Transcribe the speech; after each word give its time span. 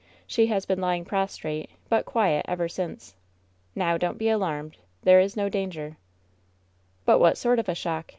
She 0.25 0.47
has 0.47 0.65
been 0.65 0.81
lying 0.81 1.05
prostrate, 1.05 1.69
but 1.87 2.07
quiet, 2.07 2.45
ever 2.49 2.67
since. 2.67 3.13
Now, 3.75 3.99
don't 3.99 4.17
be 4.17 4.29
alarmed; 4.29 4.77
there 5.03 5.19
is 5.19 5.37
no 5.37 5.47
danger." 5.47 5.95
"But 7.05 7.19
what 7.19 7.37
sort 7.37 7.59
of 7.59 7.69
a 7.69 7.75
shock 7.75 8.09